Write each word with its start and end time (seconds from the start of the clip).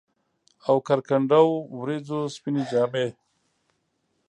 اوکر 0.69 0.99
کنډو، 1.07 1.43
وریځو 1.77 2.19
سپيني 2.35 2.63
جامې 2.71 3.07